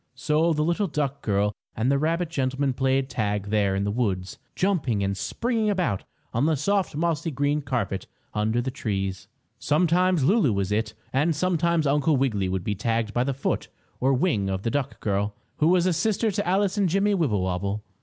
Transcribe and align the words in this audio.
So 0.15 0.51
the 0.51 0.63
little 0.63 0.87
duck 0.87 1.21
girl 1.21 1.53
and 1.77 1.91
the 1.91 1.99
rabbit 1.99 2.29
gentleman 2.31 2.73
played 2.73 3.07
tag 3.07 3.51
there 3.51 3.75
in 3.75 3.83
the 3.83 3.91
woods, 3.91 4.39
jumping 4.55 5.03
and 5.03 5.15
springing 5.15 5.69
about 5.69 6.05
on 6.33 6.47
the 6.47 6.55
soft 6.55 6.95
mossy 6.95 7.29
green 7.29 7.61
carpet 7.61 8.07
under 8.33 8.61
the 8.63 8.71
trees. 8.71 9.27
Sometimes 9.59 10.23
Lulu 10.23 10.53
was 10.53 10.71
"it" 10.71 10.95
and 11.13 11.35
sometimes 11.35 11.85
Uncle 11.85 12.17
Wiggily 12.17 12.49
would 12.49 12.63
be 12.63 12.73
tagged 12.73 13.13
by 13.13 13.23
the 13.23 13.35
foot 13.35 13.67
or 13.99 14.11
wing 14.15 14.49
of 14.49 14.63
the 14.63 14.71
duck 14.71 14.99
girl, 15.01 15.35
who 15.57 15.67
was 15.67 15.85
a 15.85 15.93
sister 15.93 16.31
to 16.31 16.47
Alice 16.47 16.79
and 16.79 16.89
Jimmie 16.89 17.13
Wibblewobble. 17.13 17.83